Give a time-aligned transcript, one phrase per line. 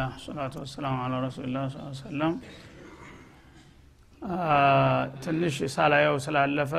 [0.00, 1.64] አልሐምዱሊላህ ሰላቱ ወሰላሙ አላ ረሱሊላህ
[2.00, 2.34] ሰለም
[5.24, 6.72] ትንሽ ሳላየው ስላለፈ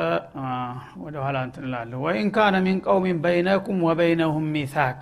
[1.03, 4.99] ወደ ኋላ እንትንላለሁ ወኢን ካነ ሚን ቀውሚን በይነኩም ወበይነሁም ሚታቅ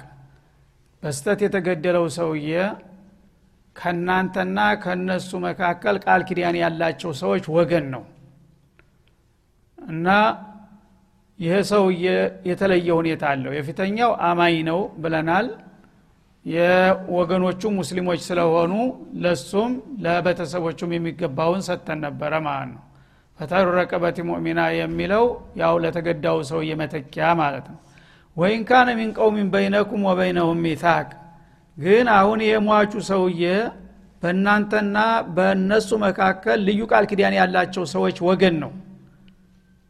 [1.04, 2.52] በስተት የተገደለው ሰውዬ
[3.76, 8.04] ከእናንተና ከእነሱ መካከል ቃል ኪዳን ያላቸው ሰዎች ወገን ነው።
[9.78, 10.08] እና
[11.40, 12.06] ይህ ሰውዬ
[12.50, 15.48] የተለየ ሁኔታ አለው። የፊተኛው አማኝ ነው ብለናል
[16.49, 18.73] የወገኖቹ ሙስሊሞች ስለሆኑ
[19.23, 19.71] ለሱም
[20.03, 22.84] ለቤተሰቦቹም የሚገባውን ሰጥተን ነበረ ማለት ነው።
[23.39, 25.25] ፈተሩ ረቀበት ሙእሚና የሚለው
[25.62, 27.78] ያው ለተገዳው ሰው የመተኪያ ማለት ነው።
[28.38, 31.08] ወይን ካነ ሚን ቀውሚን በይነኩም ወበይነሁም ሚታቅ
[31.78, 33.44] ግን አሁን የሟቹ ሰውዬ
[34.23, 34.97] በእናንተና
[35.36, 38.72] በእነሱ መካከል ልዩ ቃል ኪዳን ያላቸው ሰዎች ወገን ነው።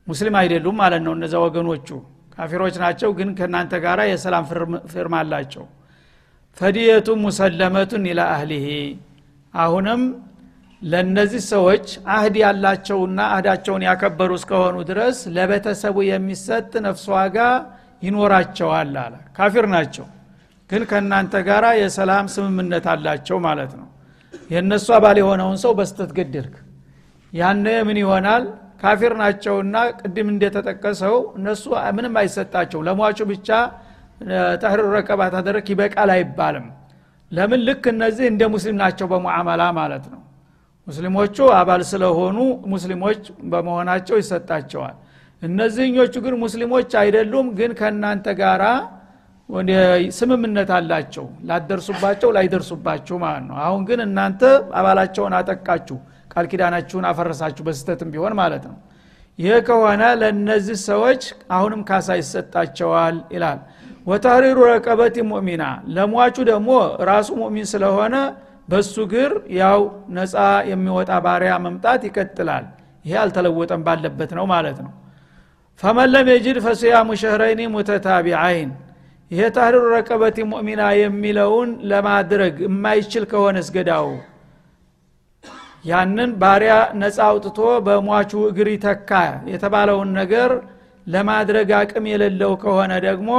[0.08, 1.88] ሙስሊም አይደሉም ማለት ነው እነዛ ወገኖቹ።
[2.36, 4.46] ካፊሮች ናቸው ግን ከእናንተ ጋር የሰላም
[4.94, 5.66] ፍርማ አላቸው
[6.58, 8.66] ፈዲየቱ ሙሰለመቱን ኢላ አህሊሂ።
[9.54, 10.02] አሁንም
[10.82, 17.38] ለእነዚህ ሰዎች አህድ ያላቸውና አህዳቸውን ያከበሩ እስከሆኑ ድረስ ለቤተሰቡ የሚሰጥ ነፍስ ዋጋ
[18.04, 20.06] ይኖራቸዋል አለ። ካፊር ናቸው።
[20.70, 23.88] ግን ከእናንተ ጋር የሰላም ስምምነት አላቸው ማለት ነው።
[24.50, 26.56] የእነሱ አባል የሆነውን ሰው በስተት ገደልክ።
[27.34, 28.44] ያነ ምን ይሆናል?
[28.82, 31.64] ካፊር ናቸውና ቅድም እንደተጠቀሰው እነሱ
[31.96, 33.50] ምንም አይሰጣቸው ለሟቹ ብቻ
[34.62, 36.68] ተህሪር ረቀባ ተደረክ ይበቃል አይባልም።
[37.32, 37.60] ለምን?
[37.68, 40.22] ልክ እነዚህ እንደ ሙስሊም ናቸው በሙዓመላ ማለት ነው።
[40.88, 42.38] ሙስሊሞቹ አባል ስለሆኑ
[42.74, 43.20] ሙስሊሞች
[43.52, 44.96] በመሆናቸው ይሰጣቸዋል።
[45.42, 48.64] እነዚህኞቹ ግን ሙስሊሞች አይደሉም ግን ከእናንተ ጋራ
[50.18, 54.42] ስምምነት አላቸው። ላደርሱባቸው ላይደርሱባችሁ ማለት ነው። አሁን ግን እናንተ
[54.80, 55.98] አባላቸውን አጠቃችሁ
[56.34, 58.78] ቃል ኪዳናችሁን አፈረሳችሁ በስተትም ቢሆን ማለት ነው።
[59.40, 61.22] ይህ ከሆነ ለእነዚህ ሰዎች
[61.52, 63.60] አሁንም ካሳ ይሰጣቸዋል ይላል
[64.06, 65.64] ወተህሪሩ ረቀበት ሙእሚና
[65.96, 66.70] ለሟቹ ደግሞ
[67.10, 68.16] ራሱ ሙእሚን ስለሆነ
[68.70, 69.80] በሱ ግር ያው
[70.16, 70.34] ነፃ
[70.72, 72.66] የሚወጣ ባሪያ መምጣት ይቀጥላል።
[73.06, 74.92] ይሄ አልተለወጠም ባለበት ነው ማለት ነው።
[75.80, 78.72] ፈመን ለም የጅድ ፈስያሙ ሸህረይኒ ሙተታቢዐይን
[79.32, 84.08] ይሄ ታህሪሩ ረቀበት ሙእሚና የሚለውን ለማድረግ የማይችል ከሆነ እስገዳው
[85.86, 89.12] ያንን ባሪያ ነፃ አውጥቶ በሟቹ እግር ይተካ
[89.52, 90.52] የተባለውን ነገር
[91.08, 93.30] ለማድረግ አቅም የሌለው ከሆነ ደግሞ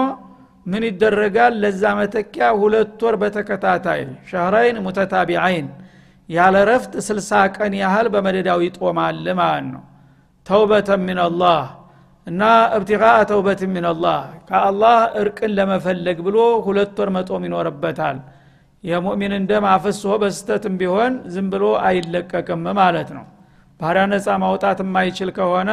[0.71, 1.55] ምን ይደረጋል?
[1.63, 5.69] ለዛ መተኪያ ሁለት ወር በተከታታይ ሸህረይን ሙተታቢዐይን
[6.29, 9.83] ያለ ረፍት ስልሳ ቀን ያህል በመደዳው ይጦማል ማለት ነው።
[10.47, 11.63] ተውበተ ሚንላህ
[12.27, 12.43] እና
[12.77, 16.37] እብትቃ ተውበት ሚንላህ ከአላህ እርቅን ለመፈለግ ብሎ
[16.67, 18.19] ሁለት ወር መጦም ይኖርበታል።
[18.85, 23.25] የሙእሚንን ደም አፍሶ በስተትም ቢሆን ዝም ብሎ አይለቀቅም ማለት ነው።
[23.81, 25.71] ባሪያ ነፃ ማውጣት የማይችል ከሆነ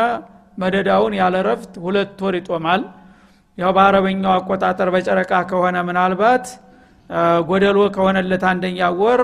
[0.58, 2.82] መደዳውን ያለ ረፍት ሁለት ወር ይጦማል
[3.58, 6.46] ያው በአረበኛው አቆጣጠር በጨረቃ ከሆነ ምናልባት
[7.48, 9.22] ጎደሎ ከሆነለት አንደኛ ወር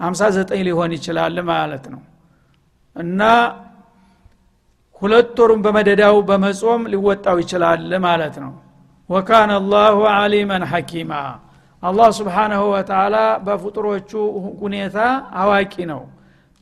[0.00, 2.00] 59 ሊሆን ይችላል ማለት ነው።
[2.96, 3.20] እና
[5.02, 8.52] ሁለት ወሩን በመደዳው በመጾም ሊወጣው ይችላል ማለት ነው።
[9.10, 11.12] ወካነ አላሁ አሊመን ሐኪማ።
[11.82, 14.10] አላህ ስብሓናሁ ወተላ በፍጡሮቹ
[14.62, 14.98] ሁኔታ
[15.42, 16.02] አዋቂ ነው።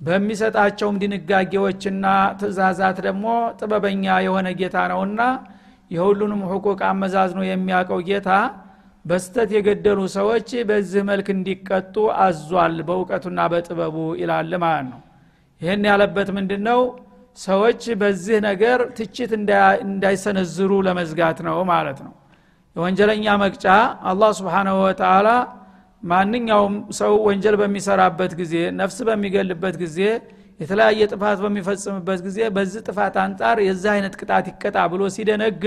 [0.00, 2.04] በሚሰጣቸውም ድንጋጌዎችና
[2.40, 3.24] ትእዛዛት ደግሞ
[3.58, 5.20] ጥበበኛ የሆነ ጌታ ነውና
[5.90, 8.30] የሁሉንም ሕቁቅ አመዛዝኖ የሚያውቀው ጌታ
[9.04, 15.00] በስተት የገደሉ ሰዎች በዚህ መልክ እንዲቀጡ አዟል በእውቀቱና በጥበቡ ይላል ማለት ነው።
[15.60, 16.80] ይህን ያለበት ምንድን ነው
[17.38, 19.30] ሰዎች በዚህ ነገር ትችት
[19.86, 22.12] እንዳይሰነዝሩ ለመዝጋት ነው ማለት ነው።
[22.76, 23.64] የወንጀለኛ መቅጫ
[24.10, 25.28] አላህ ስብሓናሁ ወተላ
[26.02, 29.98] ማንኛውም ሰው ወንጀል በሚሰራበት ጊዜ ነፍስ በሚገልበት ጊዜ
[30.60, 35.64] የተለያየ ጥፋት በሚፈጽምበት ጊዜ በዚህ ጥፋት አንጻር የዚህ አይነት ቅጣት ይቀጣ ብሎ ሲደነግግ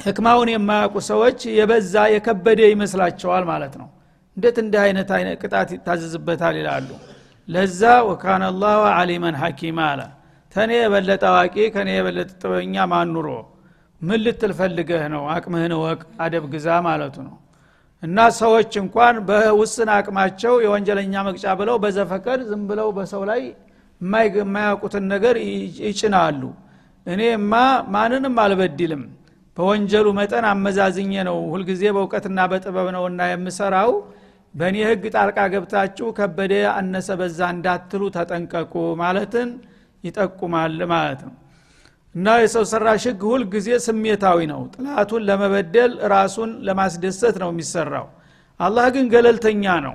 [0.00, 3.88] ህክማውን የማያውቁ ሰዎች የበዛ የከበደ ይመስላቸዋል ማለት ነው።
[4.36, 5.10] እንዴት እንዲህ አይነት
[5.42, 6.88] ቅጣት ይታዘዝበታል ይላሉ?
[7.48, 10.00] ለዛ ወካነ አላሁ አሊመን ሐኪማ አለ።
[10.52, 13.28] ተኔ የበለጠ አዋቂ ከኔ የበለጠ ጥበኛ ማኑሮ
[14.00, 14.52] ምን ልትል
[15.14, 15.22] ነው?
[15.34, 17.36] አቅምህን ወቅ አደብ ግዛ ማለቱ ነው
[18.02, 23.42] እና ሰዎች እንኳን በውስን አቅማቸው የወንጀለኛ መቅጫ ብለው በዘፈቀድ ዝም ብለው በሰው ላይ
[24.36, 25.36] የማያውቁትን ነገር
[25.84, 26.40] ይጭናሉ።
[27.06, 27.52] እኔማ
[27.94, 29.02] ማንንም አልበድልም።
[29.56, 33.90] በወንጀሉ መጠን አመዛዝኜ ነው ሁልጊዜ በእውቀትና በጥበብ ነውና የምሰራው።
[34.54, 38.72] በእኔ ህግ ጣልቃ ገብታችሁ ከበደ አነሰ በዛ እንዳትሉ ተጠንቀቁ
[39.02, 39.50] ማለትን
[40.04, 41.34] ይጠቁማል ማለት ነው
[42.14, 48.06] እና የሰው ሰራሽ ህግ ሁል ጊዜ ስሜታዊ ነው። ጥላቱን ለመበደል ራሱን ለማስደሰት ነው የሚሰራው።
[48.60, 49.94] አላህ ግን ገለልተኛ ነው።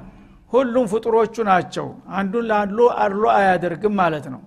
[0.53, 1.87] ሁሉም ፍጡሮቹ ናቸው።
[2.17, 4.41] አንዱን ለአንዱ አድሎ አያደርግም ማለት ነው።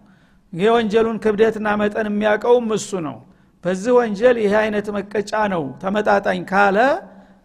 [0.53, 3.17] የወንጀሉን ክብደትና መጠን የሚያውቀውም እሱ ነው።
[3.65, 6.79] በዚህ ወንጀል ይህ አይነት መቀጫ ነው። ተመጣጣኝ ካለ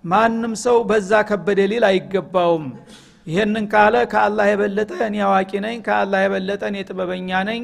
[0.04, 2.66] ማንም ሰው በዛ ከበደ ሊል አይገባውም።
[3.28, 7.62] ይህንን ካለ ከአላህ የበለጠ እኔ አዋቂ ነኝ ከአላህ የበለጠ እኔ ጥበበኛ ነኝ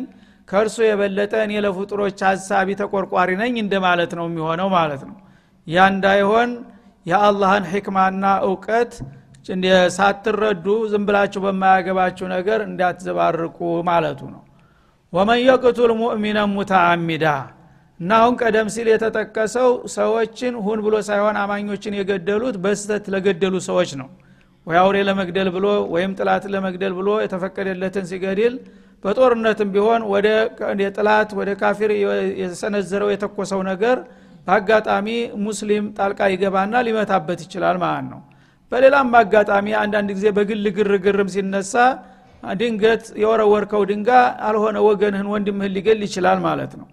[0.52, 5.18] ከእርሱ የበለጠ እኔ ለፍጡሮች ሀሳቢ ተቆርቋሪ ነኝ እንደማለት ነው የሚሆነው ማለት ነው።
[5.68, 6.50] ያ እንዳይሆን
[7.06, 8.94] የአላህን ሕክማና እውቀት
[9.96, 13.58] ሳትረዱ ዝም ብላችሁ በማያገባችሁ ነገር እንዳትዘባርቁ
[13.88, 14.42] ማለቱ ነው።
[15.14, 17.26] ወመን የቅቱል ሙእሚነን ሙተአሚዳ
[18.00, 24.08] እና አሁን ቀደም ሲል የተጠቀሰው ሰዎችን ሁን ብሎ ሳይሆን አማኞችን የገደሉት በስተት ለገደሉ ሰዎች ነው።
[24.68, 28.56] ወይ አውሬ ለመግደል ብሎ ወይም ጥላትን ለመግደል ብሎ የተፈቀደለትን ሲገድል
[29.04, 30.28] በጦርነትም ቢሆን ወደ
[30.96, 31.92] ጥላት ወደ ካፊር
[32.42, 33.98] የሰነዘረው የተኮሰው ነገር
[34.48, 35.08] በአጋጣሚ
[35.46, 38.22] ሙስሊም ጣልቃ ይገባና ሊመታበት ይችላል ማለት ነው።
[38.72, 41.74] በሌላም አጋጣሚ አንዳንድ ጊዜ በግል ግርግርም ሲነሳ
[42.44, 44.10] ድንገት የወረወርከው ድንጋ
[44.48, 46.88] አልሆነ ወገንህን ወንድምህን ሊገል ይችላል ማለት ነው።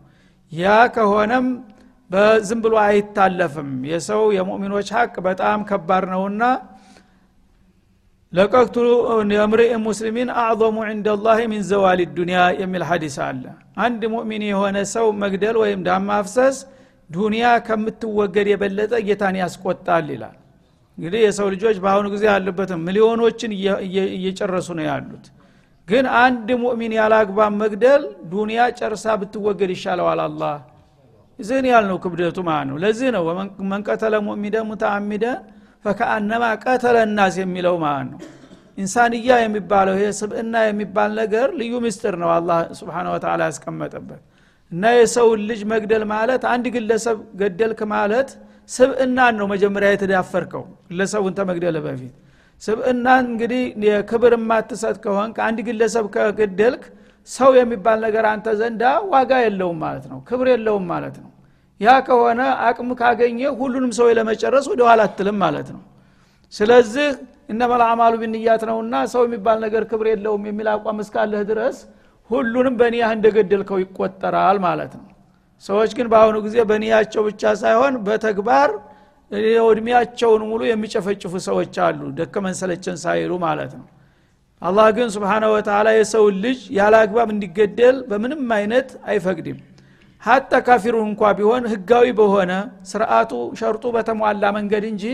[0.52, 1.46] ያ ከሆነም
[2.10, 6.42] በዝም ብሎ አይታለፍም። የሰው የሙእሚኖች ሀቅ በጣም ከባድ ነውና
[8.32, 8.74] ለቀቅቱ
[9.34, 13.44] የምርእ ሙስሊሚን አዕظሙ ዕንደ ላህ ሚን ዘዋል ዱኒያ የሚል ሀዲስ አለ።
[13.84, 16.56] አንድ ሙእሚን የሆነ ሰው መግደል ወይም ዳም ማፍሰስ
[17.10, 20.36] ዱኒያ ከምትወገድ የበለጠ ጌታን ያስቆጣል ይላል።
[20.98, 23.50] እንግዲህ የሰው ልጆች በአሁኑ ጊዜ ያሉበትም ሚሊዮኖችን
[24.14, 25.26] እየጨረሱ ነው ያሉት።
[25.88, 28.02] ግን አንድ ሙእሚን ያለ አግባብ መግደል
[28.32, 30.56] ዱኒያ ጨርሳ ብትወገድ ይሻለዋል አላህ።
[31.38, 32.76] እዚህን ያል ነው ክብደቱ ማለት ነው?
[32.82, 33.24] ለዚህ ነው
[33.72, 35.24] መንቀተለ ሙእሚደ ሙተአሚደ
[35.88, 38.18] ፈከአነማ ቀተለ ናስ የሚለው ማለት ነው?
[38.78, 40.04] ኢንሳንያ የሚባለው ይሄ
[40.68, 44.20] የሚባል ነገር ልዩ ምስጢር ነው አላህ ስብሓን ወተላ ያስቀመጠበት።
[44.72, 48.30] እና የሰውን ልጅ መግደል ማለት አንድ ግለሰብ ገደልክ ማለት
[48.70, 52.14] ስብእናን ነው መጀመሪያ የተዳፈርከው ግለሰቡን ተመግደል በፊት።
[52.62, 56.84] ስብእናን እንግዲህ የክብር የማትሰጥ ከሆን ከአንድ ግለሰብ ከገደልክ
[57.28, 58.82] ሰው የሚባል ነገር አንተ ዘንዳ
[59.12, 61.30] ዋጋ የለውም ማለት ነው ክብር የለውም ማለት ነው
[61.80, 65.82] ያ ከሆነ አቅም ካገኘ ሁሉንም ሰው ለመጨረስ ወደ ኋላ አትልም ማለት ነው።
[66.52, 67.08] ስለዚህ
[67.52, 71.76] እነመል አማሉ ብንያት ነውና ሰው የሚባል ነገር ክብር የለውም የሚል አቋም እስካለህ ድረስ
[72.30, 75.06] ሁሉንም በኒያህ እንደገደልከው ይቆጠራል ማለት ነው።
[75.64, 78.70] ሰዎች ግን በአሁኑ ጊዜ በኒያቸው ብቻ ሳይሆን በተግባር
[79.66, 83.86] እድሜያቸውን ሙሉ የሚጨፈጭፉ ሰዎች አሉ። ደከመን ሰለቸን ሳይሉ ማለት ነው።
[84.62, 89.58] አላህ ግን ስብሓነ ወተላ የሰውን ልጅ ያለ አግባብ እንዲገደል በምንም አይነት አይፈቅድም
[90.22, 92.52] ሀታ ካፊሩ እንኳ ቢሆን ህጋዊ በሆነ
[92.90, 93.30] ስርአቱ
[93.60, 95.04] ሸርጡ በተሟላ መንገድ እንጂ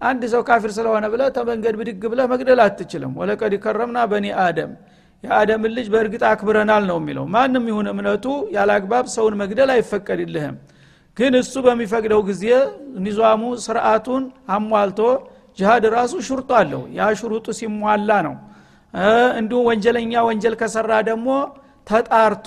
[0.00, 4.72] አንድ ሰው ካፊር ስለሆነ ብለ ተመንገድ ብድግ ብለ መግደል አትችልም። ወለቀድ ከረምና በኒ አደም።
[5.24, 8.24] የአደምን ልጅ በእርግጥ አክብረናል ነው የሚለው። ማንም ይሁን እምነቱ
[8.56, 10.56] ያለ አግባብ ሰውን መግደል አይፈቀድልህም።
[11.16, 12.44] ግን እሱ በሚፈቅደው ጊዜ
[13.04, 14.22] ኒዛሙ ስርአቱን
[14.54, 15.00] አሟልቶ
[15.58, 18.34] ጅሃድ ራሱ ሹርጡ አለው። ያ ሽሩጡ ሲሟላ ነው።
[19.40, 21.28] እንዲሁም ወንጀለኛ ወንጀል ከሰራ ደግሞ
[21.86, 22.46] ተጣርቶ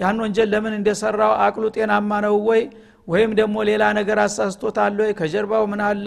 [0.00, 2.62] ያን ወንጀል ለምን እንደሰራው አቅሉ ጤናማ ነው ወይ?
[3.08, 5.10] ወይም ደግሞ ሌላ ነገር አሳስቶታል ወይ?
[5.18, 6.06] ከጀርባው ምን አለ?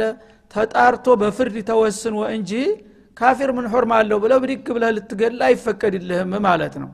[0.54, 2.52] ተጣርቶ በፍርድ ተወስኖ እንጂ
[3.18, 6.90] ካፊር ምን ሑርማ አለው ብለው ብድግ ብለህ ልትገላ አይፈቀድልህም ማለት ነው።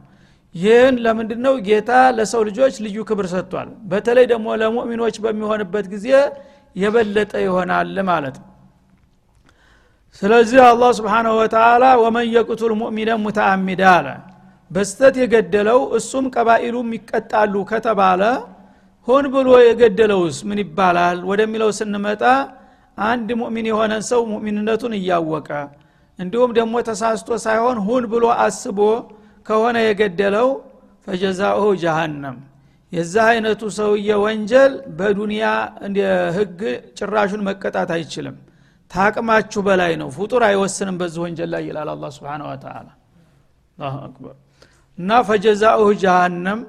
[0.55, 6.07] ይህን ለምንድ ነው ጌታ ለሰው ልጆች ልዩ ክብር ሰጥቷል። በተለይ ደግሞ ለሙእሚኖች በሚሆንበት ጊዜ
[6.75, 8.47] የበለጠ ይሆናል ማለት ነው።
[10.21, 14.07] ስለዚህ አላህ ስብሓንሁ ወተላ ወመን የቅቱል ሙእሚነ ሙተአሚዳ አለ
[14.71, 18.21] በስተት የገደለው እሱም ቀባኢሉም ይቀጣሉ ከተባለ
[19.07, 21.17] ሆን ብሎ የገደለውስ ምን ይባላል?
[21.29, 22.23] ወደሚለው ስንመጣ
[23.03, 25.49] አንድ ሙእሚን የሆነን ሰው ሙእሚንነቱን እያወቀ
[26.19, 28.79] እንዲሁም ደግሞ ተሳስቶ ሳይሆን ሁን ብሎ አስቦ
[29.45, 30.49] ከሆነ የገደለው
[31.07, 32.37] ፈጀዛኡሁ ጀሃነም።
[32.91, 35.45] የዚህ አይነቱ ሰውየ ወንጀል በዱንያ
[36.37, 36.59] ህግ
[36.99, 38.37] ጭራሹን መቀጣት አይችልም።
[38.91, 42.87] ታቅማችሁ በላይ ነው። ፍጡር አይወስንም በዚህ ወንጀል ላይ ይላል አላ ስብን ወተላ
[43.77, 44.35] አላሁ አክበር
[44.99, 46.59] እና ፈጀዛኡሁ ጀሃነም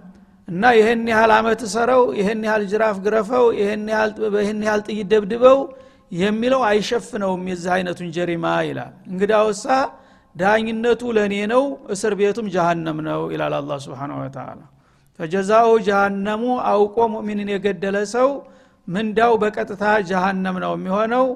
[0.49, 3.82] እና ይህን ያህል አመት ሰረው ይህን ያህል ጅራፍ ግረፈው ይህን
[4.66, 5.58] ያህል ጥይት ደብድበው
[6.14, 9.66] የሚለው አይሸፍነውም የዚህ አይነቱን ጀሪማ ይላል። እንግዳውሳ
[10.34, 11.62] ዳኝነቱ ለእኔ ነው
[11.94, 14.60] እስር ቤቱም ጀሃነም ነው ይላል አላ ስብን ወተላ
[15.18, 18.28] ፈጀዛኡ ጀሃነሙ አውቆ ሙእሚንን የገደለ ሰው
[18.88, 21.26] ምንዳው በቀጥታ ጀሃነም ነው የሚሆነው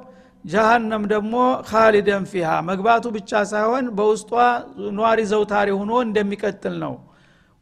[0.44, 1.34] ጀሃነም ደግሞ
[1.68, 4.32] ካሊደን ፊሃ መግባቱ ብቻ ሳይሆን በውስጧ
[4.96, 6.94] ኗሪ ዘውታሪ ሆኖ እንደሚቀጥል ነው።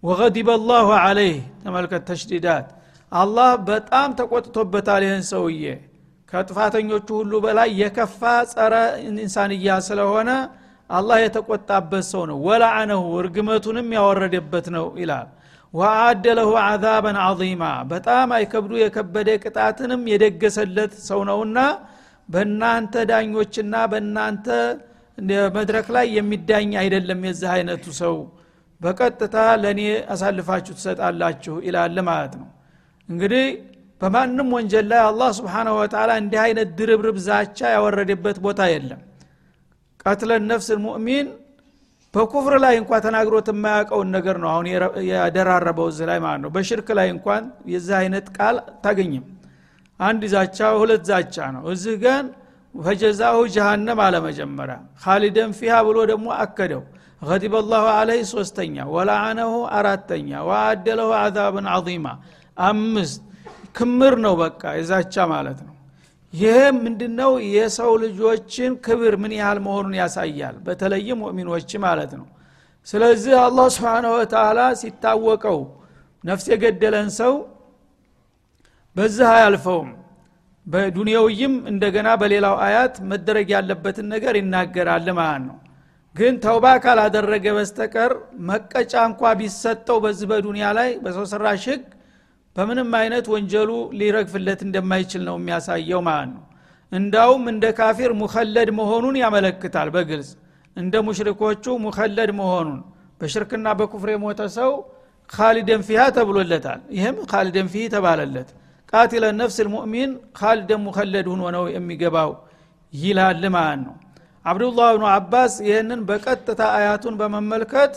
[0.02, 2.66] ወገዲበ ላሁ አለይህ ተመልከት ተሽዲዳት።
[3.12, 5.64] አላህ በጣም ተቆጥቶበታል ይህን ሰውዬ።
[6.32, 8.20] ከጥፋተኞቹ ሁሉ በላይ የከፋ
[8.52, 8.74] ጸረ
[9.18, 10.30] ኢንሳንያ ስለሆነ
[10.90, 15.28] አላህ የተቆጣበት ሰው ነው። ወላአነሁ እርግመቱንም ያወረደበት ነው ይላል።
[15.74, 17.62] ወአደ ለሁ አዛበን አዚማ
[17.92, 21.58] በጣም አይከብዱ የከበደ ቅጣትንም የደገሰለት ሰው ነውና
[22.28, 24.46] በእናንተ ዳኞችና በእናንተ
[25.56, 28.14] መድረክ ላይ የሚዳኝ አይደለም የዚህ አይነቱ ሰው።
[28.80, 29.80] በቀጥታ ለእኔ
[30.12, 32.48] አሳልፋችሁ ትሰጣላችሁ ይላል ማለት ነው።
[33.08, 33.44] እንግዲህ
[34.00, 39.02] በማንም ወንጀል ላይ አላህ ስብሓንሁ ወተላ እንዲህ አይነት ድርብርብ ዛቻ ያወረደበት ቦታ የለም።
[40.04, 41.26] ቀትለን ነፍስ ሙእሚን
[42.14, 44.66] በኩፍር ላይ እንኳ ተናግሮት የማያውቀውን ነገር ነው አሁን
[45.12, 49.24] ያደራረበው እዚህ ላይ ማለት ነው። በሽርክ ላይ እንኳን የዚህ አይነት ቃል አታገኝም
[50.02, 52.24] አንድ ዛቻ ሁለት ዛቻ ነው። እዚህ ግን
[52.74, 56.82] ፈጀዛሁ ጀሃነም አለመጀመሪያ። ካሊደን ፊሃ ብሎ ደግሞ አከደው።
[57.22, 62.06] ገዲበ ላሁ አለህ ሶስተኛ ወላአነሁ አራተኛ ወአደለሁ አዛብን አዚማ
[62.66, 63.20] አምስት
[63.76, 65.74] ክምር ነው በቃ የዛቻ ማለት ነው።
[66.32, 67.32] ይህ ምንድነው?
[67.54, 72.26] የሰው ልጆችን ክብር ምን ያህል መሆኑን ያሳያል። በተለይም ሙእሚኖች ማለት ነው።
[72.86, 75.58] ስለዚህ አላህ ስብንሁ ወተላ ሲታወቀው
[76.24, 77.34] ነፍስ የገደለን ሰው
[78.96, 79.90] በዚህ አያልፈውም።
[80.66, 85.56] በዱንያውይም እንደገና በሌላው አያት መደረግ ያለበትን ነገር ይናገራል ማለት ነው።
[86.14, 88.12] ግን ተውባ ካላደረገ በስተቀር
[88.48, 91.84] መቀጫ እንኳ ቢሰጠው በዚህ በዱንያ ላይ በሰው ሰራሽ ህግ
[92.56, 96.42] በምንም አይነት ወንጀሉ ሊረግፍለት እንደማይችል ነው የሚያሳየው ማለት ነው።
[96.92, 100.30] እንዳውም እንደ ካፊር ሙከለድ መሆኑን ያመለክታል በግልጽ።
[100.76, 102.78] እንደ ሙሽሪኮቹ ሙከለድ መሆኑን
[103.20, 104.70] በሽርክና በኩፍር የሞተ ሰው
[105.30, 108.48] ካሊደን ፊሃ ተብሎለታል። ይህም ካሊደን ፊህ ተባለለት
[108.92, 112.30] ቃቲለ ነፍስ ልሙእሚን ካልደን ሙከለድ ሁኖ ነው የሚገባው
[112.92, 113.94] ይላል ማለት ነው?
[114.44, 117.92] አብዱላህ ብኑ አባስ ይህንን በቀጥታ አያቱን በመመልከት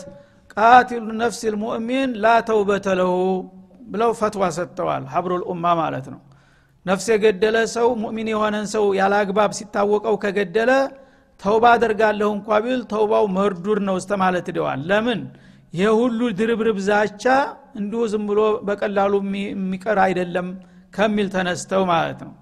[0.56, 3.12] ቃቲሉ ነፍስ ልሙእሚን ላ ተውበተ ለሁ
[3.90, 6.20] ብለው ፈትዋ ሰጥተዋል። ሀብሩል ኡማ ማለት ነው።
[6.86, 10.70] ነፍስ የገደለ ሰው ሙእሚን የሆነን ሰው ያለ አግባብ ሲታወቀው ከገደለ
[11.40, 15.20] ተውባ አደርጋለሁ እንኳ ቢል ተውባው መርዱር ነው እስተ ማለት ሂደዋል ለምን?
[15.74, 17.24] ይህ ሁሉ ድርብርብ ዛቻ
[17.80, 19.12] እንዲሁ ዝም ብሎ በቀላሉ
[19.42, 20.48] የሚቀር አይደለም
[20.96, 22.32] ከሚል ተነስተው ማለት ነው።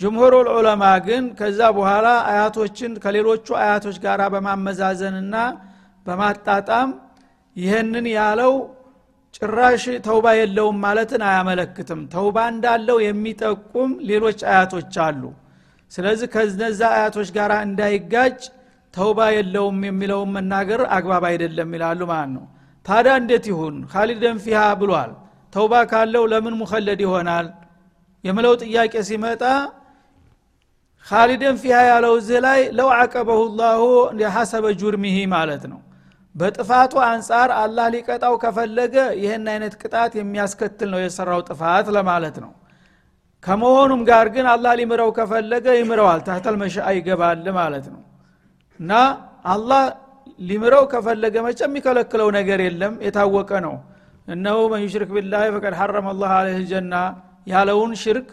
[0.00, 5.36] ጅምሁሩ ዑለማ ግን ከዛ በኋላ አያቶችን ከሌሎቹ አያቶች ጋር በማመዛዘንና
[6.06, 6.88] በማጣጣም
[7.56, 8.52] ይህንን ያለው
[9.36, 15.22] ጭራሽ ተውባ የለውም ማለትን አያመለክትም። ተውባ እንዳለው የሚጠቁም ሌሎች አያቶች አሉ።
[15.92, 18.38] ስለዚህ ከነዛ አያቶች ጋር እንዳይጋጭ
[18.94, 22.44] ተውባ የለውም የሚለውን መናገር አግባብ አይደለም ይላሉ ማለት ነው።
[22.86, 23.76] ታዲያ እንዴት ይሁን?
[23.92, 25.12] ካሊደን ፊሃ ብሏል።
[25.52, 27.46] ተውባ ካለው ለምን ሙከለድ ይሆናል
[28.26, 29.42] የምለው ጥያቄ ሲመጣ
[31.06, 33.82] ካሊደን ፊሃ ያለው እዚህ ላይ ለው አቀበሁ ላሁ
[34.22, 35.80] የሐሰበ ጁርሚሂ ማለት ነው።
[36.34, 42.50] በጥፋቱ አንጻር አላህ ሊቀጣው ከፈለገ ይህን አይነት ቅጣት የሚያስከትል ነው የሰራው ጥፋት ለማለት ነው።
[43.44, 48.02] ከመሆኑም ጋር ግን አላህ ሊምረው ከፈለገ ይምረዋል ታህተል መሻ ይገባል ማለት ነው።
[48.80, 48.92] እና
[49.52, 49.82] አላህ
[50.40, 53.74] ሊምረው ከፈለገ መቼ የሚከለክለው ነገር የለም የታወቀ ነው።
[54.28, 56.94] إنه من يشرك بالله فقد حرم الله عليه الجنة
[57.46, 58.28] ያለውን ሽርክ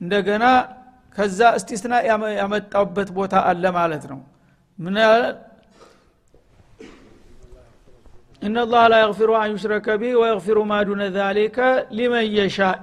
[0.00, 0.44] እንደገና
[1.18, 1.94] ከዛ استثناء
[2.38, 4.20] ያመጣበት ቦታ አለ ማለት ነው።
[4.78, 4.96] ምን
[8.42, 11.58] إن الله لا يغفر أن يشرك به ويغفر ما دون ذلك
[11.96, 12.26] لمن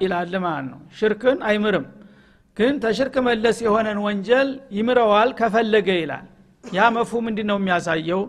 [0.03, 1.85] ይላል ማለት ነው። ሽርክን አይምርም።
[2.57, 4.47] ግን ተሽርክ መለስ የሆነን ወንጀል
[4.77, 6.25] ይምረዋል ከፈለገ ይላል።
[6.63, 8.21] ያ መፉ ምንድ ነው የሚያሳየው?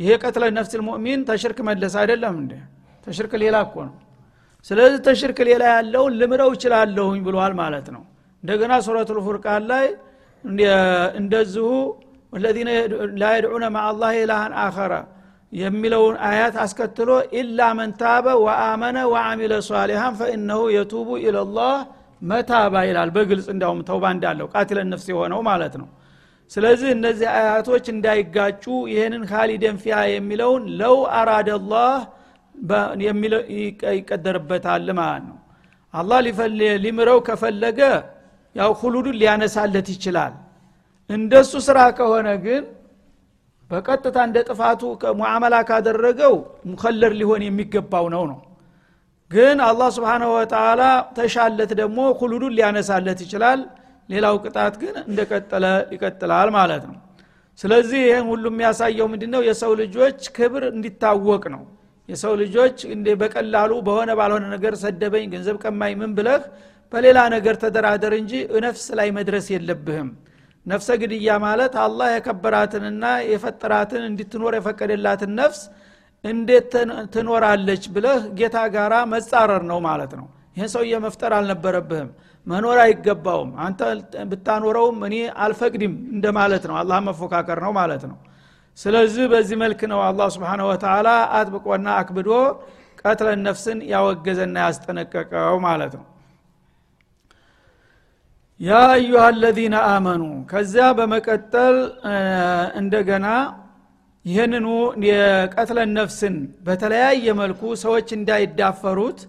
[0.00, 2.52] ይሄ ቀትለ ነፍስ ልሙእሚን ተሽርክ መለስ አይደለም እንደ
[3.06, 3.94] ተሽርክ ሌላ እኮ ነው።
[4.66, 8.02] ስለዚህ ተሽርክ ሌላ ያለውን ልምረው ይችላለሁኝ ብሏል ማለት ነው።
[8.42, 9.86] እንደገና ሱረቱ ልፉርቃን ላይ
[11.20, 11.68] እንደዚሁ
[12.32, 12.70] ወለዚነ
[13.20, 14.92] ላ የድዑነ ማ አላህ ኢላሃን አኸረ
[15.52, 21.72] የሚለውን አያት አስከትሎ ኢላ መን ታበ ወአመነ ወአሚለ ሷሊሃን ፈኢነሁ የቱቡ ኢለላህ
[22.22, 25.88] መታባ ይላል። በግልጽ እንዲያውም ተውባ እንዳለው ቃትለን ነፍስ የሆነው ማለት ነው።
[26.52, 31.96] ስለዚህ እነዚህ አያቶች እንዳይጋጩ ይህንን ካሊደን ፊያ የሚለውን ለው አራደላህ
[33.92, 35.36] ይቀደርበታል ማለት ነው።
[35.94, 36.18] አላህ
[36.84, 37.80] ሊምረው ከፈለገ
[38.56, 40.34] ያው ሁሉዱን ሊያነሳለት ይችላል።
[41.10, 42.64] እንደሱ ስራ ከሆነ ግን
[43.70, 44.80] በቀጥታ እንደ ጥፋቱ
[45.20, 46.34] ሙዓመላ ካደረገው
[46.66, 48.38] ሙከለር ሊሆን የሚገባው ነው ነው።
[49.30, 50.82] ግን አላህ ስብሓንሁ ወተላ
[51.16, 53.60] ተሻለት ደግሞ ሁሉዱን ሊያነሳለት ይችላል።
[54.08, 56.96] ሌላው ቅጣት ግን እንደቀጠለ ይቀጥላል ማለት ነው።
[57.58, 59.40] ስለዚህ ይህን ሁሉ የሚያሳየው ምንድነው?
[59.48, 61.62] የሰው ልጆች ክብር እንዲታወቅ ነው
[62.08, 66.42] የሰው ልጆች እንደ በቀላሉ በሆነ ባልሆነ ነገር ሰደበኝ ገንዘብ ቀማኝ ምን ብለህ
[66.92, 68.32] በሌላ ነገር ተደራደር እንጂ
[68.64, 70.08] ነፍስ ላይ መድረስ የለብህም።
[70.66, 75.60] ነፍሰ ግድያ ማለት አላህ የከበራትንና የፈጠራትን እንድትኖር የፈቀደላትን ነፍስ
[76.24, 76.72] እንዴት
[77.14, 82.08] ትኖራለች ብለህ ጌታ ጋራ መጻረር ነው ማለት ነው። ይህን ሰውዬ መፍጠር አልነበረብህም።
[82.46, 83.80] መኖር አይገባውም። አንተ
[84.30, 88.16] ብታኖረውም እኔ አልፈቅድም እንደማለት ነው። አላህ መፎካከር ነው ማለት ነው
[88.78, 91.08] ስለዚህ በዚህ መልክ ነው አላህ ስብሓን ወተላ
[91.38, 92.30] አጥብቆና አክብዶ
[93.02, 96.06] ቀትለን ነፍስን ያወገዘና ያስጠነቀቀው ማለት ነው።
[98.60, 101.76] ያ አዩሃ አለዚነ አመኑ። ከዚያ በመቀጠል
[102.80, 103.26] እንደገና
[104.24, 104.66] ይህንኑ
[105.08, 106.34] የቀትለን ነፍስን
[106.66, 109.20] በተለያየ መልኩ ሰዎች እንዳይዳፈሩት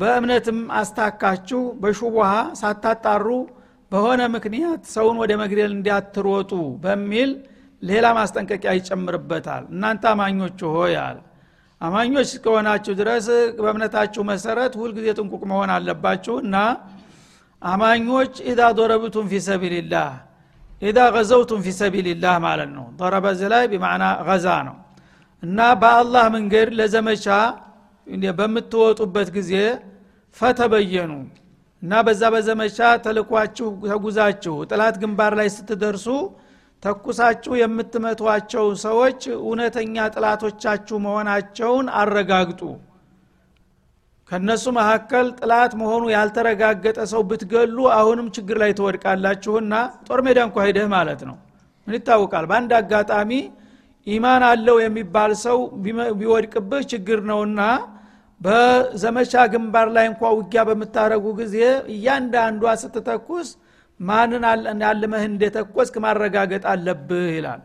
[0.00, 3.26] በእምነትም አስታካችሁ በሹቡሃ ሳታጣሩ
[3.90, 6.50] በሆነ ምክንያት ሰውን ወደ መግደል እንዳትሮጡ
[6.84, 7.30] በሚል
[7.82, 10.94] ሌላ ማስጠንቀቂያ ይጨምርበታል። እናንተ አማኞች ሆይ
[11.80, 13.26] አማኞች እስከሆናችሁ ድረስ
[13.58, 16.34] በእምነታችሁ መሰረት ሁልጊዜ ጥንቁቅ መሆን አለባችሁ
[17.62, 20.10] አማኞች ኢዛ ዶረብቱም ፊ ሰቢልላህ
[20.82, 24.76] ኢዛ ገዘውቱም ፊ ሰቢልላህ ማለት ነው። ዶረበ ላይ ቢማዕና ገዛ ነው።
[25.42, 27.26] እና በአላህ መንገድ ለዘመቻ
[28.38, 29.52] በምትወጡበት ጊዜ
[30.36, 31.12] ፈተበየኑ
[31.82, 36.06] እና በዛ በዘመቻ ተልኳችሁ ተጉዛችሁ ጥላት ግንባር ላይ ስትደርሱ
[36.82, 42.62] ተኩሳችሁ የምትመቷቸው ሰዎች እውነተኛ ጥላቶቻችሁ መሆናቸውን አረጋግጡ።
[44.30, 49.72] ከነሱ መካከል ጥላት መሆኑ ያልተረጋገጠ ሰው ብትገሉ አሁንም ችግር ላይ ትወድቃላችሁና
[50.06, 51.36] ጦር ሜዳ እንኳ ሂደህ ማለት ነው።
[51.86, 52.44] ምን ይታወቃል?
[52.50, 53.30] በአንድ አጋጣሚ
[54.06, 55.58] ኢማን አለው የሚባል ሰው
[56.20, 57.60] ቢወድቅብህ ችግር ነውና
[58.40, 61.56] በዘመቻ ግንባር ላይ እንኳ ውጊያ በምታደረጉ ጊዜ
[61.94, 63.48] እያንዳንዷ ስትተኩስ
[64.02, 64.44] ማንን
[64.86, 67.60] አልመህ እንደተኮስክ ማረጋገጥ አለብህ ይላል።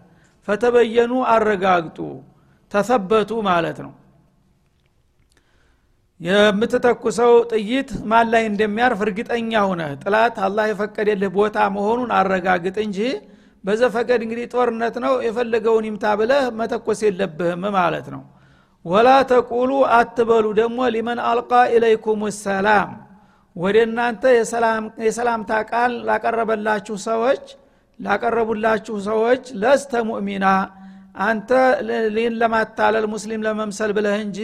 [0.48, 1.98] ፈተበየኑ አረጋግጡ
[2.72, 3.94] ተሰበቱ ማለት ነው።
[6.20, 13.00] የምትተኩሰው ጥይት ማን ላይ እንደሚያርፍ እርግጠኛ ሁነህ ጥላት አላህ የፈቀደልህ ቦታ መሆኑን አረጋግጥ እንጂ
[13.63, 18.24] በዘፈቀድ እንግዲህ ጦርነት ነው የፈለገውን ይምታ ብለህ መተኮስ የለብህም ማለት ነው።
[18.86, 22.89] ወላ ተቁሉ አትበሉ ደግሞ ሊመን አልቃ ኢለይኩም ሰላም
[23.57, 24.23] ወደ እናንተ
[25.05, 27.43] የሰላምታ ቃል ላቀረበላችሁ ሰዎች
[27.99, 30.47] ላቀረቡላችሁ ሰዎች ለስተ ሙእሚና
[31.25, 31.51] አንተ
[32.15, 34.39] ሊን ለማታለል ሙስሊም ለመምሰል ብለህ እንጂ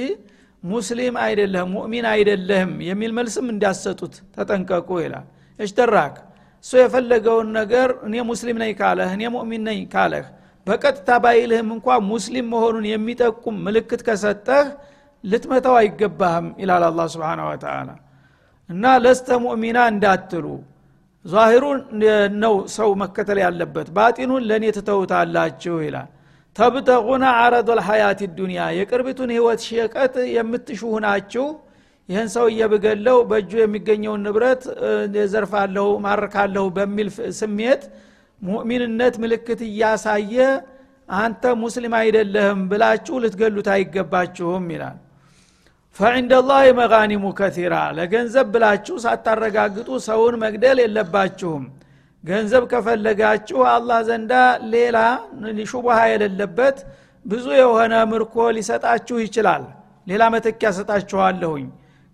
[0.64, 5.26] ሙስሊም አይደለህም ሙእሚን አይደለህም የሚል መልስም እንዲያሰጡት ተጠንቀቁ ይላል።
[5.60, 6.16] እሽተራክ
[6.64, 10.26] እሱ የፈለገውን ነገር እኔ ሙስሊም ነኝ ካለህ እኔ ሙእሚን ነኝ ካለህ
[10.68, 14.66] በቀጥታ ባይልህም እንኳ ሙስሊም መሆኑን የሚጠቁም ምልክት ከሰጠህ
[15.24, 17.90] ልትመታው አይገባህም ይላል አላ ስብን ወተላ
[18.70, 20.46] እና ለስተ ሙእሚና እንዳትሉ።
[21.26, 21.80] ዛሂሩን
[22.44, 26.10] ነው ሰው መከተል ያለበት። ባጢኑን ለእኔ ትተውታላችሁ ይላል።
[26.56, 31.46] ተብተቁና አረዶ ልሐያት ዱኒያ የቅርቢቱን ህይወት ሸቀጥ የምትሹሁ ናችሁ።
[32.10, 34.64] ይህን ሰው እየብገለው በእጁ የሚገኘውን ንብረት
[35.34, 37.84] ዘርፋለሁ ማርካለሁ በሚል ስሜት
[38.42, 40.36] ሙእሚንነት ምልክት እያሳየ
[41.20, 44.98] አንተ ሙስሊም አይደለህም ብላችሁ ልትገሉት አይገባችሁም ይላል
[45.96, 51.64] ፈዕንደላህ መጋኒሙ ከቲራ ለገንዘብ ብላችሁ ሳታረጋግጡ ሰውን መግደል የለባችሁም።
[52.24, 54.34] ገንዘብ ከፈለጋችሁ አላህ ዘንዳ
[54.74, 54.98] ሌላ
[55.72, 56.78] ሹቡሃ የሌለበት
[57.26, 59.64] ብዙ የሆነ ምርኮ ሊሰጣችሁ ይችላል።
[60.08, 61.68] ሌላ መተኪያ ሰጣችኋለሁኝ።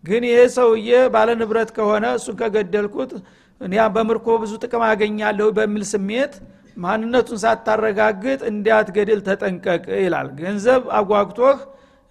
[0.04, 3.12] ግን ይሄ ሰውዬ ባለ ንብረት ከሆነ እሱን ከገደልኩት
[3.62, 6.34] እኒያ በምርኮ ብዙ ጥቅም አገኛለሁ በሚል ስሜት
[6.78, 11.58] ማንነቱን ሳታረጋግጥ እንዲያትገድል ተጠንቀቅ ይላል። ገንዘብ አጓግቶህ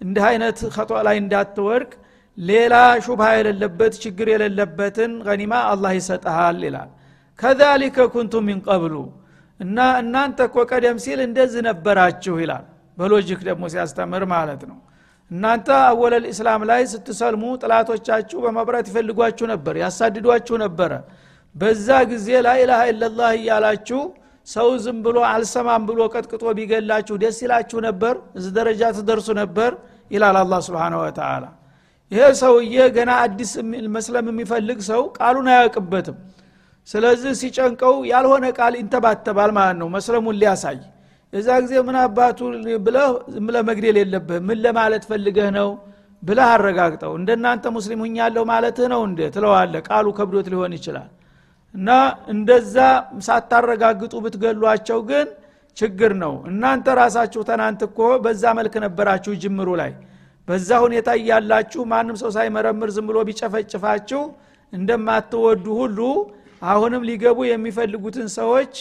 [0.01, 1.91] እንዲህ አይነት ከጦ ላይ እንዳትወድቅ
[2.37, 2.73] ሌላ
[3.05, 6.89] ሹብሃ የሌለበት ችግር የሌለበትን ገኒማ አላህ ይሰጠሃል ይላል።
[7.39, 8.95] ከዛሊከ ኩንቱም ሚን ቀብሉ
[9.59, 12.65] እና እናንተ እኮ ቀደም ሲል እንደዚህ ነበራችሁ ይላል።
[12.97, 14.77] በሎጂክ ደግሞ ሲያስተምር ማለት ነው።
[15.31, 20.91] እናንተ አወለል ኢስላም ላይ ስትሰልሙ ጥላቶቻችሁ በመብራት ይፈልጓችሁ ነበር ያሳድዷችሁ ነበረ።
[21.55, 24.01] በዛ ጊዜ ላኢላሃ ኢለላህ እያላችሁ
[24.49, 28.13] ሰው ዝም ብሎ አልሰማም ብሎ ቀጥቅጦ ቢገላችሁ ደስ ይላችሁ ነበር?
[28.37, 29.71] እዚህ ደረጃ ትደርሱ ነበር?
[30.11, 31.43] ይላል አላ ስብን ወተላ
[32.11, 33.51] ይሄ ሰውዬ ገና አዲስ
[33.95, 36.15] መስለም የሚፈልግ ሰው ቃሉን አያውቅበትም።
[36.87, 40.79] ስለዚህ ሲጨንቀው ያልሆነ ቃል ይንተባተባል ማለት ነው መስለሙን ሊያሳይ።
[41.33, 42.39] የዛ ጊዜ ምን አባቱ
[42.85, 45.69] ብለህ ዝምለ መግደል የለብህ ምን ለማለት ፈልገህ ነው
[46.23, 51.09] ብለህ አረጋግጠው። እንደናንተ ሙስሊም ሁኛለሁ ማለትህ ነው እንደ ትለዋለ ቃሉ ከብዶት ሊሆን ይችላል
[51.73, 51.89] እና
[52.33, 52.75] እንደዛ
[53.27, 55.27] ሳታረጋግጡ ብትገሏቸው ግን
[55.77, 59.91] ችግር ነው። እናንተ ራሳችሁ ተናንት እኮ በዛ መልክ ነበራችሁ ጅምሩ ላይ።
[60.47, 64.21] በዛ ሁኔታ እያላችሁ ማንም ሰው ሳይመረምር ዝም ብሎ ቢጨፈጭፋችሁ
[64.73, 65.99] እንደማትወዱ ሁሉ
[66.61, 68.73] አሁንም ሊገቡ የሚፈልጉትን ሰዎች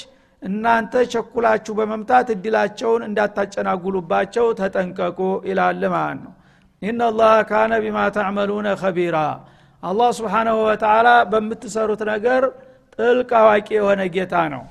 [0.43, 6.33] እናንተ ቸኩላችሁ በመምታት እድላቸውን እንዳታጨናጉሉባቸው ተጠንቀቁ ይላል ማለት ነው።
[6.83, 9.17] ኢናላህ ካነ ቢማ ተዕመሉነ ከቢራ
[9.83, 12.43] አላህ ስብሓናሁ ወተላ በምትሰሩት ነገር
[12.99, 14.63] ጥልቅ አዋቂ የሆነ ጌታ ነው።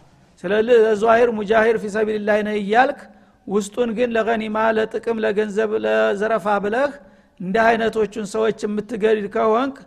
[0.44, 3.00] ስለዚህ ዛሂር ሙጃሂር ፊሰቢልላህ ነህ እያልክ
[3.48, 6.92] ውስጡን ግን ለገኒማ ለጥቅም ለገንዘብ ለዘረፋ ብለህ
[7.40, 9.78] እንዲህ አይነቶቹን ሰዎች የምትገድል ከሆንክ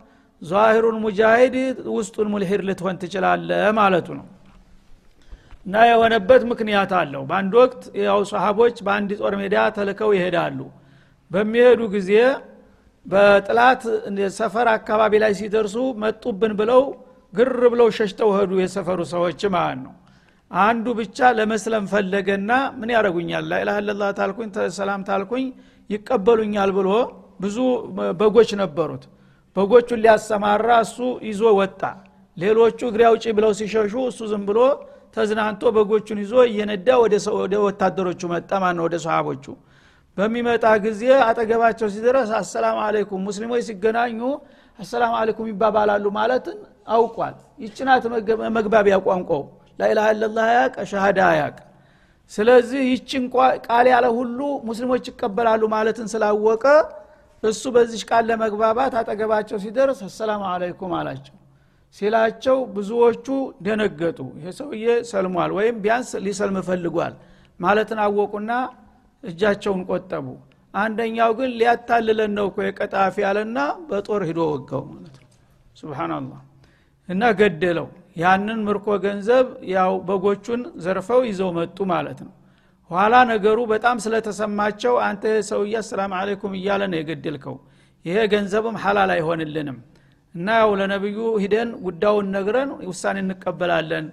[0.41, 1.55] ዛሂሩን ሙጃሂድ
[1.95, 4.27] ውስጡን ሙልሂድ ልትሆን ትችላለህ ማለቱ ነው።
[5.65, 10.59] እና የሆነበት ምክንያት አለው። በአንድ ወቅት ያው ሰሃቦች በአንድ ጦር ሜዳ ተልከው ይሄዳሉ።
[11.31, 12.11] በሚሄዱ ጊዜ
[13.05, 13.83] በጥላት
[14.37, 16.81] ሰፈር አካባቢ ላይ ሲደርሱ መጡብን ብለው
[17.33, 19.93] ግር ብለው ሸሽተው ሄዱ የሰፈሩ ሰዎች ማለት ነው።
[20.51, 25.45] አንዱ ብቻ ለመስለም ፈለገና ምን ያደረጉኛል ላኢላህ ለላ ታልኩኝ ሰላም ታልኩኝ
[25.89, 26.89] ይቀበሉኛል ብሎ
[27.41, 27.57] ብዙ
[28.19, 29.03] በጎች ነበሩት።
[29.55, 30.97] በጎቹን ሊያሰማራ እሱ
[31.29, 31.81] ይዞ ወጣ።
[32.37, 34.59] ሌሎቹ እግሬ አውጪ ብለው ሲሸሹ እሱ ዝም ብሎ
[35.15, 39.45] ተዝናንቶ በጎቹን ይዞ እየነዳ ወደ ወታደሮቹ መጣ ማነው ወደ ሰሃቦቹ።
[40.17, 44.19] በሚመጣ ጊዜ አጠገባቸው ሲደረስ አሰላሙ አለይኩም ሙስሊሞች ሲገናኙ
[44.81, 46.57] አሰላሙ አለይኩም ይባባላሉ ማለትን
[46.89, 48.03] አውቋል። ይችናት
[48.57, 49.43] መግባቢያ ቋንቋው
[49.79, 51.57] ላኢላሃ ኢለላህ ያቅ ሸሃዳ ያቅ።
[52.31, 53.23] ስለዚህ ይችን
[53.67, 56.65] ቃል ያለ ሁሉ ሙስሊሞች ይቀበላሉ ማለትን ስላወቀ
[57.43, 61.35] እሱ በዚህ ቃል ለመግባባት አጠገባቸው ሲደርስ አሰላሙ አለይኩም አላቸው።
[61.95, 63.27] ሲላቸው ብዙዎቹ
[63.65, 67.13] ደነገጡ። ይሄ ሰውዬ ሰልሟል ወይም ቢያንስ ሊሰልም ፈልጓል
[67.59, 68.51] ማለትን አወቁና
[69.23, 70.27] እጃቸውን ቆጠቡ
[70.73, 73.57] አንደኛው ግን ሊያታልለን ነው እኮ የቀጣፊ ያለና
[73.89, 75.27] በጦር ሂዶ ወጋው ማለት ነው።
[75.75, 76.39] ስብናላህ
[77.09, 82.33] እና ገደለው። ያንን ምርኮ ገንዘብ ያው በጎቹን ዘርፈው ይዘው መጡ ማለት ነው።
[82.91, 87.55] ኋላ ነገሩ በጣም ስለተሰማቸው አንተ ሰውዬ አሰላም አለይኩም እያለ ነው የገደልከው።
[88.05, 89.77] ይሄ ገንዘብም ሐላል አይሆንልንም።
[90.35, 94.05] እና ያው ለነቢዩ ሂደን ጉዳዩን ነግረን ውሳኔ እንቀበላለን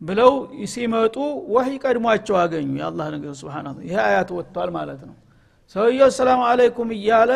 [0.00, 0.32] ብለው
[0.72, 1.16] ሲመጡ
[1.54, 5.16] ወህይ ቀድሟቸው አገኙ። የአላህ ነገር ስብን ይሄ አያት ወጥቷል ማለት ነው
[5.74, 7.32] ሰውየው ሰላም አለይኩም እያለ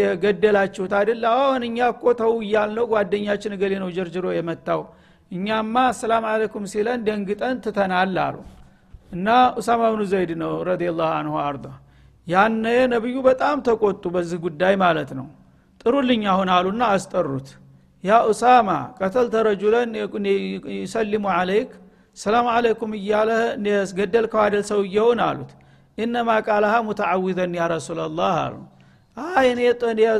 [0.00, 1.22] የገደላችሁት አይደል?
[1.32, 4.80] አሁን እኛ እኮ ተው እያልነው ጓደኛችን እገሌ ነው ጀርጅሮ የመታው
[5.30, 8.36] እኛማ ሰላም አለይኩም ሲለን ደንግጠን ትተናል አሉ።
[9.12, 11.66] እና ኡሳማ ብኑ ዘይድ ነው ረዲላሁ አንሁ አርዳ።
[12.26, 12.64] ያነ
[12.94, 15.26] ነቢዩ በጣም ተቆጡ በዚህ ጉዳይ ማለት ነው።
[15.80, 17.48] ጥሩልኝ አሁን አሉና አስጠሩት።
[18.04, 19.90] ያ ኡሳማ ቀተልተ ረጁለን
[20.78, 21.70] ይሰሊሙ አለይክ
[22.16, 23.30] ሰላም አለይኩም እያለ
[23.98, 25.50] ገደልከው አደል ሰውየውን አሉት
[25.98, 28.56] ኢነማ ቃልሃ ሙተዓዊዘን ያ ረሱላላህ አሉ።
[29.16, 29.48] አይ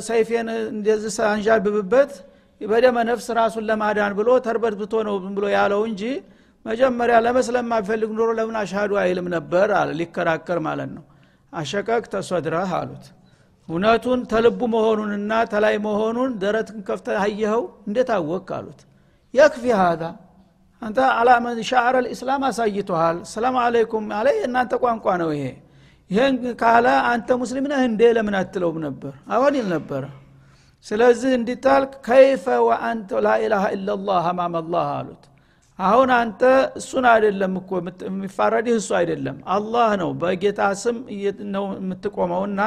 [0.09, 2.13] ሰይፌን እንደዚህ ሳንዣብብበት
[2.61, 6.03] በደመ ነፍስ ራሱን ለማዳን ብሎ ተርበትብቶ ነው ብሎ ያለው እንጂ
[6.67, 9.69] መጀመሪያ ለመስለም ማቢፈልግ ኖሮ ለምን አሻዱ አይልም ነበር?
[9.81, 11.05] አለ። ሊከራከር ማለት ነው.
[11.53, 13.05] አሸቀቅ ተሶድረህ አሉት።
[13.69, 17.63] እውነቱን ተልቡ መሆኑንና ተላይ መሆኑን ደረትን ከፍተ አየኸው?
[17.89, 18.81] እንዴት አወቅ አሉት።
[19.35, 20.03] የክፊ ሀዛ
[20.83, 25.45] አንተ አላመን ሻዕረ ልእስላም አሳይቶሃል። ሰላም አለይኩም አለ። የእናንተ ቋንቋ ነው ይሄ
[26.11, 28.03] ይህን ካለ አንተ ሙስሊም ነህ እንዴ?
[28.17, 29.13] ለምን አትለውም ነበር?
[29.29, 30.05] አሁን ይል ነበረ
[30.87, 35.23] ስለዚህ እንዲታልክ ከይፈ ወአንተ ላኢላሃ ኢላላህ አማም አላህ አሉት።
[35.79, 36.43] አሁን አንተ
[36.81, 37.71] እሱን አይደለም እኮ
[38.09, 40.99] የሚፋረድህ እሱ አይደለም። አላህ ነው በጌታ ስም
[41.55, 42.61] ነው የምትቆመውና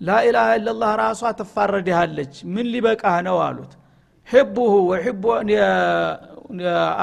[0.00, 3.72] ላኢላሃ ኢላላህ ራሷ ትፋረድሃለች። ምን ሊበቃህ ነው አሉት።
[4.28, 5.24] ሕቡሁ ወሕቡ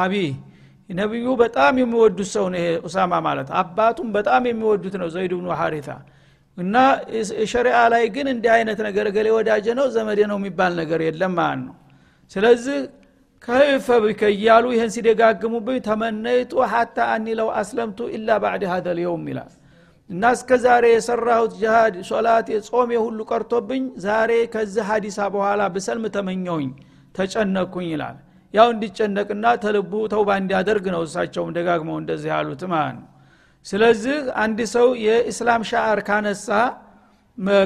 [0.01, 0.31] አቢህ
[0.89, 5.89] ነቢዩ በጣም የሚወዱት ሰው ነው ኡሳማ ማለት። አባቱም በጣም የሚወዱት ነው ዘይድ ብኑ ሐሪታ
[6.57, 6.75] እና
[7.51, 11.61] ሸሪአ ላይ ግን እንዲህ አይነት ነገር ገሌ ወዳጀ ነው ዘመዴ ነው የሚባል ነገር የለም ማለት
[11.65, 11.75] ነው።
[12.31, 12.77] ስለዚህ
[13.43, 17.27] ከይፈ ብከ እያሉ ይህን ሲደጋግሙብኝ ተመነይቱ ሐታ አኒ
[17.61, 19.51] አስለምቱ ኢላ ባዕድ ሀደ ልየውም ይላል።
[20.09, 26.69] እና እስከ ዛሬ የሰራሁት ጅሃድ ሶላት ጾም ሁሉ ቀርቶብኝ ዛሬ ከዚህ ሀዲሳ በኋላ ብሰልም ተመኘውኝ
[27.15, 28.17] ተጨነቅኩኝ ይላል
[28.55, 33.07] ያው እንዲጨነቅና ተልቡ ተውባ እንዲያደርግ ነው እሳቸውም ደጋግመው እንደዚህ ያሉት ማለት ነው።
[33.65, 36.49] ስለዚህ አንድ ሰው የእስላም ሻዕር ካነሳ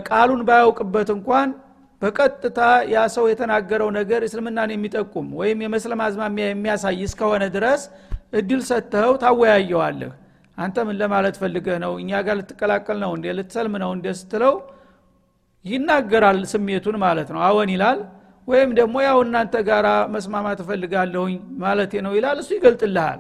[0.10, 1.50] ቃሉን ባያውቅበት እንኳን
[2.02, 2.60] በቀጥታ
[2.94, 7.82] ያ ሰው የተናገረው ነገር እስልምናን የሚጠቁም ወይም የመስለም አዝማሚያ የሚያሳይ እስከሆነ ድረስ
[8.40, 10.12] እድል ሰጥተኸው ታወያየዋለህ።
[10.58, 11.92] አንተ ምን ለማለት ፈልገህ ነው?
[12.02, 13.26] እኛ ጋር ልትቀላቀል ነው እንዴ?
[13.38, 14.06] ልትሰልም ነው እንዴ?
[14.20, 14.56] ስትለው
[15.66, 18.00] ይናገራል ስሜቱን ማለት ነው። አወን ይላል
[18.50, 21.34] ወይም ደግሞ ያው እናንተ ጋር መስማማት እፈልጋለሁኝ
[21.64, 23.20] ማለት ነው ይላል። እሱ ይገልጥልሃል።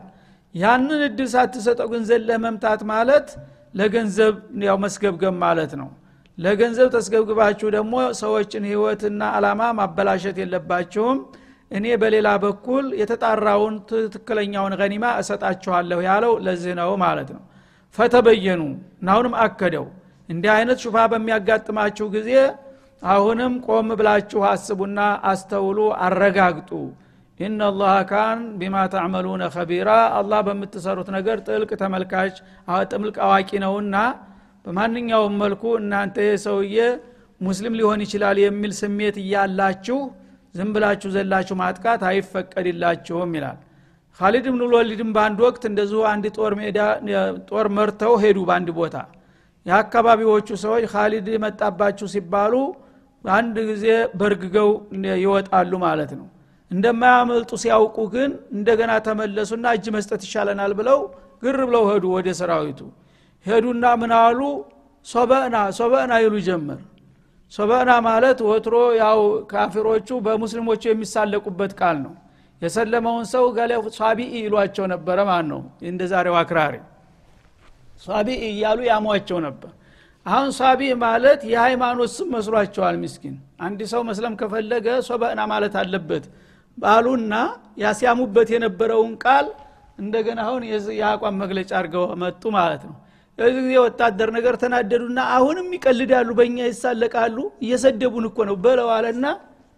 [0.55, 3.27] ያንን እድል ሳትሰጠው ግን ዘለህ መምታት ማለት
[3.73, 4.35] ለገንዘብ
[4.67, 5.89] ያው መስገብገብ ማለት ነው።
[6.37, 11.17] ለገንዘብ ተስገብግባችሁ ደግሞ ሰዎችን ህይወትና አላማ ማበላሸት የለባችሁም።
[11.71, 17.43] እኔ በሌላ በኩል የተጣራውን ትክክለኛውን ገኒማ እሰጣችኋለሁ ያለው ለዚህ ነው ማለት ነው።
[17.97, 18.61] ፈተበየኑ።
[19.01, 19.85] እናሁንም አከደው።
[20.29, 22.31] እንዲህ አይነት ሹፋ በሚያጋጥማችሁ ጊዜ
[23.01, 24.99] አሁንም ቆም ብላችሁ አስቡና
[25.31, 26.71] አስተውሉ አረጋግጡ።
[27.39, 32.35] ኢናላህ ካን ቢማ ተዕመሉነ ከቢራ አላህ በምትሰሩት ነገር ጥልቅ ተመልካች
[32.91, 33.95] ጥልቅ አዋቂ ነውና
[34.65, 36.77] በማንኛውም መልኩ እናንተ ሰውዬ
[37.41, 39.99] ሙስሊም ሊሆን ይችላል የሚል ስሜት እያላችሁ
[40.55, 43.57] ዝም ብላችሁ ዘላችሁ ማጥቃት አይፈቀድላችሁም ይላል።
[44.19, 46.79] ካሊድ ብን ወሊድም በአንድ ወቅት እንደዚሁ አንድ ጦር ሜዳ
[47.49, 48.95] ጦር መርተው ሄዱ በአንድ ቦታ።
[49.65, 52.53] የአካባቢዎቹ ሰዎች ካሊድ መጣባችሁ ሲባሉ
[53.25, 53.85] አንድ ጊዜ
[54.19, 54.69] በርግገው
[55.23, 56.27] ይወጣሉ ማለት ነው።
[56.71, 60.99] እንደማያመልጡ ሲያውቁ ግን እንደገና ተመለሱና እጅ መስጠት ይሻለናል ብለው
[61.43, 62.79] ግር ብለው ሄዱ ወደ ሰራዊቱ።
[63.45, 64.39] ሄዱና ምናሉ
[65.05, 66.79] ሶበእና ሶበእና ይሉ ጀመር።
[67.53, 69.19] ሶበእና ማለት ወትሮ ያው
[69.51, 72.13] ካፊሮቹ በሙስሊሞቹ የሚሳለቁበት ቃል ነው።
[72.61, 76.75] የሰለመውን ሰው ገሌ ሷቢኢ ይሏቸው ነበረ ማን ነው። እንደ ዛሬው አክራሪ
[78.03, 79.71] ሷቢኢ እያሉ ያሟቸው ነበር
[80.25, 86.25] አሁን ሷቢ ማለት የሃይማኖት ስም መስሏቸዋል ምስኪን። አንድ ሰው መስለም ከፈለገ ሶበእና ማለት አለበት።
[86.77, 87.33] ባሉና
[87.83, 89.47] ያሲያሙበት የነበረውን ቃል
[89.99, 90.61] እንደገና አሁን
[90.99, 92.95] የአቋም መግለጫ አድርገው መጡ ማለት ነው።
[93.39, 99.25] የዚህ ጊዜ ወታደር ነገር ተናደዱና አሁንም ይቀልዳሉ በእኛ ይሳለቃሉ እየሰደቡን እኮ ነው በለው አለና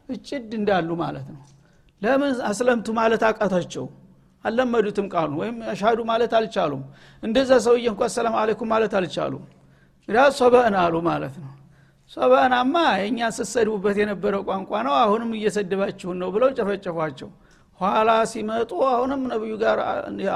[0.09, 1.41] እጭድ እንዳሉ ማለት ነው።
[2.01, 3.85] ለምን አስለምቱ ማለት አቃታቸው?
[4.45, 6.83] አልለመዱትም ቃሉ ወይም አሻዱ ማለት አልቻሉም።
[7.23, 9.43] እንደዛ ሰውዬ እንኳ ሰላም አለይኩም ማለት አልቻሉም
[10.09, 11.51] ዳ ሶበእን አሉ ማለት ነው።
[12.11, 17.29] ሶበእናማ የእኛን ስሰድቡበት የነበረው ቋንቋ ነው አሁንም እየሰደባችሁን ነው ብለው ጨፈጨፏቸው።
[17.79, 19.77] ኋላ ሲመጡ አሁንም ነቢዩ ጋር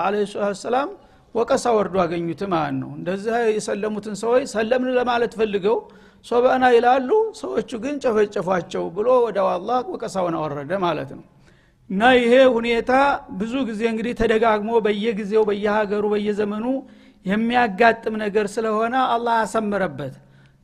[0.04, 0.16] አለ
[0.62, 0.90] ሰላም
[1.36, 5.78] ወቀሳ ወርዶ አገኙት ማለት ነው። እንደዚህ የሰለሙትን ሰዎች ሰለምን ለማለት ፈልገው
[6.26, 11.26] ሶበእና ይላሉ። ሰዎቹ ግን ጨፈጨፏቸው ብሎ ወደ አላህ ወቀሳውን አወረደ ማለት ነው።
[11.90, 12.92] እና ይሄ ሁኔታ
[13.40, 16.66] ብዙ ጊዜ እንግዲህ ተደጋግሞ በየጊዜው በየሀገሩ በየዘመኑ
[17.26, 20.14] የሚያጋጥም ነገር ስለሆነ አላህ አሰመረበት።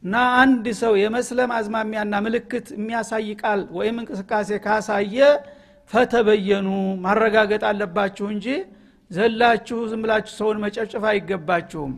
[0.03, 5.17] እና አንድ ሰው የመስለም አዝማሚያና ምልክት የሚያሳይ ቃል ወይም እንቅስቃሴ ካሳየ
[5.91, 6.67] ፈተበየኑ
[7.03, 8.47] ማረጋገጥ አለባችሁ እንጂ
[9.11, 11.93] ዘላችሁ ዝም ብላችሁ ሰውን መጨፍጨፍ አይገባችሁም።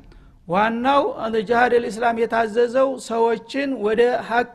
[0.47, 1.03] ዋናው
[1.47, 4.49] ጅሃድ ልእስላም የታዘዘው ሰዎችን ወደ ሀቅ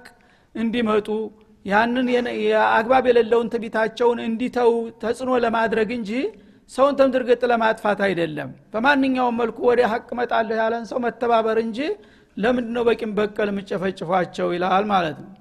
[0.54, 1.08] እንዲመጡ
[1.66, 2.08] ያንን
[2.70, 4.70] አግባብ የሌለውን ትቢታቸውን እንዲተው
[5.02, 6.10] ተጽዕኖ ለማድረግ እንጂ
[6.69, 11.79] ሰውን ተምድርገጥ ለማጥፋት አይደለም በማንኛውም መልኩ ወደ ሀቅ መጣለሁ ያለን ሰው መተባበር እንጂ
[12.37, 15.31] ለምንድ ነው በቂም በቀል የምጨፈጭፏቸው ይላል ማለት ነው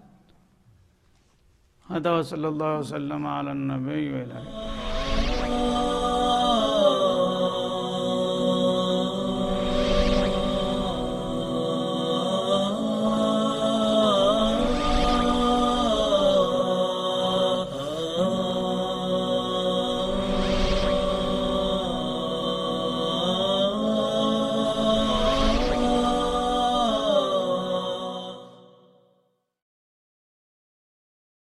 [1.86, 4.36] هذا وصلى الله وسلم على النبي وعلى